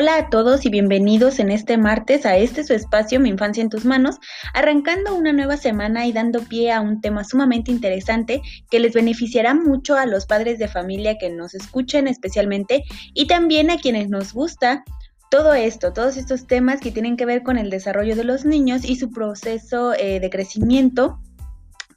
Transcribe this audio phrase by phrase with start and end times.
[0.00, 3.68] Hola a todos y bienvenidos en este martes a este su espacio Mi Infancia en
[3.68, 4.20] tus manos,
[4.54, 9.54] arrancando una nueva semana y dando pie a un tema sumamente interesante que les beneficiará
[9.54, 14.32] mucho a los padres de familia que nos escuchen especialmente y también a quienes nos
[14.32, 14.84] gusta
[15.32, 18.84] todo esto, todos estos temas que tienen que ver con el desarrollo de los niños
[18.84, 21.18] y su proceso eh, de crecimiento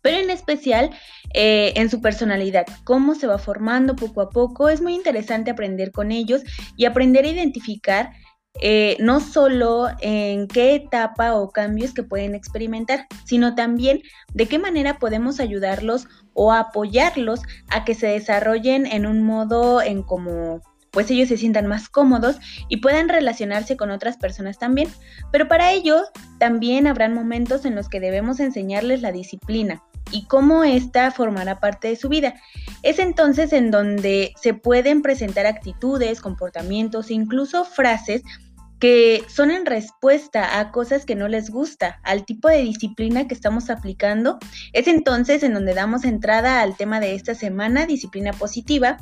[0.01, 0.91] pero en especial
[1.33, 4.69] eh, en su personalidad, cómo se va formando poco a poco.
[4.69, 6.41] Es muy interesante aprender con ellos
[6.75, 8.11] y aprender a identificar
[8.59, 14.01] eh, no solo en qué etapa o cambios que pueden experimentar, sino también
[14.33, 20.03] de qué manera podemos ayudarlos o apoyarlos a que se desarrollen en un modo en
[20.03, 20.61] como
[20.91, 22.37] pues ellos se sientan más cómodos
[22.67, 24.89] y puedan relacionarse con otras personas también.
[25.31, 26.03] Pero para ello
[26.37, 29.81] también habrán momentos en los que debemos enseñarles la disciplina,
[30.11, 32.35] y cómo ésta formará parte de su vida.
[32.83, 38.23] Es entonces en donde se pueden presentar actitudes, comportamientos e incluso frases
[38.79, 43.35] que son en respuesta a cosas que no les gusta, al tipo de disciplina que
[43.35, 44.39] estamos aplicando.
[44.73, 48.97] Es entonces en donde damos entrada al tema de esta semana, disciplina positiva.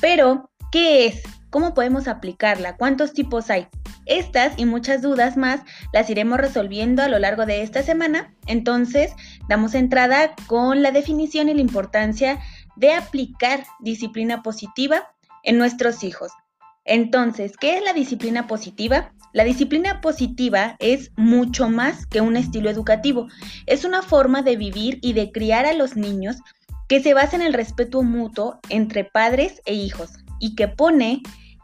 [0.00, 1.22] Pero, ¿qué es?
[1.50, 2.78] ¿Cómo podemos aplicarla?
[2.78, 3.68] ¿Cuántos tipos hay?
[4.06, 5.60] Estas y muchas dudas más
[5.92, 8.34] las iremos resolviendo a lo largo de esta semana.
[8.46, 9.12] Entonces,
[9.48, 12.40] damos entrada con la definición y la importancia
[12.76, 16.32] de aplicar disciplina positiva en nuestros hijos.
[16.84, 19.12] Entonces, ¿qué es la disciplina positiva?
[19.32, 23.28] La disciplina positiva es mucho más que un estilo educativo.
[23.66, 26.36] Es una forma de vivir y de criar a los niños
[26.88, 31.22] que se basa en el respeto mutuo entre padres e hijos y que pone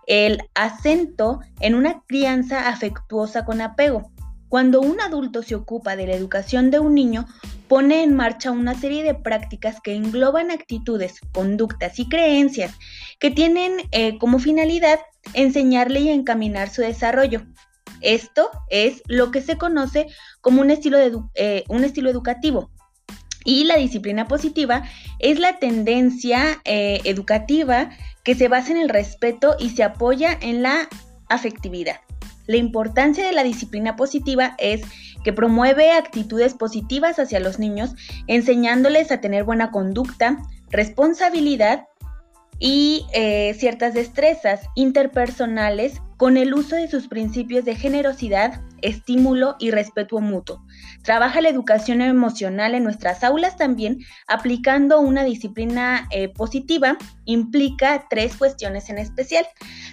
[0.09, 4.11] el acento en una crianza afectuosa con apego.
[4.49, 7.27] Cuando un adulto se ocupa de la educación de un niño,
[7.69, 12.75] pone en marcha una serie de prácticas que engloban actitudes, conductas y creencias
[13.21, 14.99] que tienen eh, como finalidad
[15.35, 17.43] enseñarle y encaminar su desarrollo.
[18.01, 20.07] Esto es lo que se conoce
[20.41, 22.71] como un estilo, eh, un estilo educativo.
[23.45, 24.85] Y la disciplina positiva
[25.19, 27.91] es la tendencia eh, educativa
[28.29, 30.87] que se basa en el respeto y se apoya en la
[31.31, 31.97] afectividad.
[32.47, 34.83] La importancia de la disciplina positiva es
[35.25, 37.95] que promueve actitudes positivas hacia los niños,
[38.27, 41.87] enseñándoles a tener buena conducta, responsabilidad
[42.59, 49.71] y eh, ciertas destrezas interpersonales con el uso de sus principios de generosidad, estímulo y
[49.71, 50.65] respeto mutuo.
[51.03, 58.37] Trabaja la educación emocional en nuestras aulas también, aplicando una disciplina eh, positiva, implica tres
[58.37, 59.47] cuestiones en especial.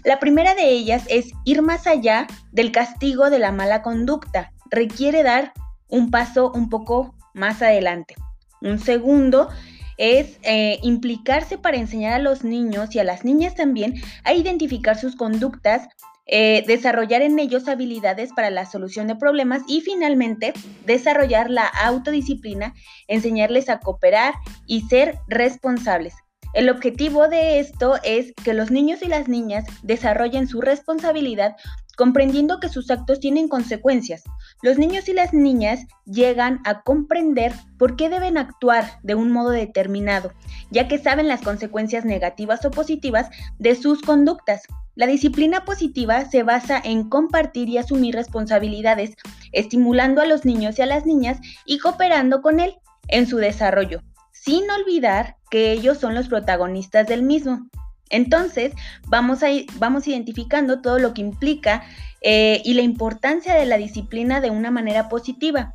[0.04, 4.52] La primera de ellas es ir más allá del castigo de la mala conducta.
[4.72, 5.54] Requiere dar
[5.90, 8.16] un paso un poco más adelante.
[8.62, 9.50] Un segundo
[9.98, 14.98] es eh, implicarse para enseñar a los niños y a las niñas también a identificar
[14.98, 15.88] sus conductas
[16.28, 20.54] eh, desarrollar en ellos habilidades para la solución de problemas y finalmente
[20.86, 22.74] desarrollar la autodisciplina,
[23.08, 24.34] enseñarles a cooperar
[24.66, 26.25] y ser responsables.
[26.56, 31.58] El objetivo de esto es que los niños y las niñas desarrollen su responsabilidad
[31.98, 34.24] comprendiendo que sus actos tienen consecuencias.
[34.62, 39.50] Los niños y las niñas llegan a comprender por qué deben actuar de un modo
[39.50, 40.32] determinado,
[40.72, 43.30] ya que saben las consecuencias negativas o positivas
[43.60, 44.64] de sus conductas.
[44.96, 49.18] La disciplina positiva se basa en compartir y asumir responsabilidades,
[49.52, 52.76] estimulando a los niños y a las niñas y cooperando con él
[53.10, 54.02] en su desarrollo,
[54.46, 57.68] sin olvidar que ellos son los protagonistas del mismo.
[58.10, 58.74] Entonces,
[59.08, 59.48] vamos, a,
[59.80, 61.84] vamos identificando todo lo que implica
[62.22, 65.74] eh, y la importancia de la disciplina de una manera positiva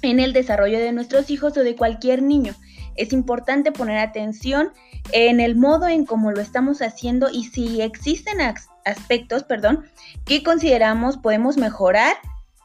[0.00, 2.54] en el desarrollo de nuestros hijos o de cualquier niño.
[2.96, 4.72] Es importante poner atención
[5.12, 8.40] en el modo en cómo lo estamos haciendo y si existen
[8.84, 9.84] aspectos, perdón,
[10.24, 12.16] que consideramos podemos mejorar,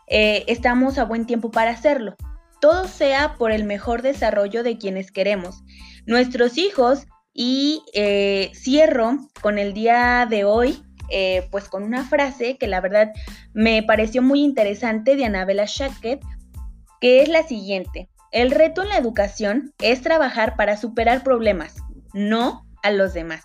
[0.08, 2.16] eh, estamos a buen tiempo para hacerlo.
[2.64, 5.66] Todo sea por el mejor desarrollo de quienes queremos.
[6.06, 12.56] Nuestros hijos y eh, cierro con el día de hoy, eh, pues con una frase
[12.58, 13.12] que la verdad
[13.54, 16.22] me pareció muy interesante de Anabela Shackett,
[17.02, 18.08] que es la siguiente.
[18.32, 21.76] El reto en la educación es trabajar para superar problemas,
[22.14, 23.44] no a los demás.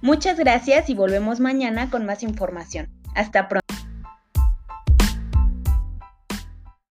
[0.00, 2.88] Muchas gracias y volvemos mañana con más información.
[3.16, 3.69] Hasta pronto.